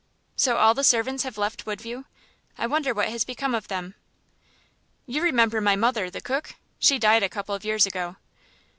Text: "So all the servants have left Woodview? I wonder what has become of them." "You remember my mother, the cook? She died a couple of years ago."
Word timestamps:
"So 0.35 0.57
all 0.57 0.73
the 0.73 0.83
servants 0.83 1.21
have 1.21 1.37
left 1.37 1.67
Woodview? 1.67 2.05
I 2.57 2.65
wonder 2.65 2.91
what 2.91 3.09
has 3.09 3.23
become 3.23 3.53
of 3.53 3.67
them." 3.67 3.93
"You 5.05 5.21
remember 5.21 5.61
my 5.61 5.75
mother, 5.75 6.09
the 6.09 6.21
cook? 6.21 6.55
She 6.79 6.97
died 6.97 7.21
a 7.21 7.29
couple 7.29 7.53
of 7.53 7.63
years 7.63 7.85
ago." 7.85 8.15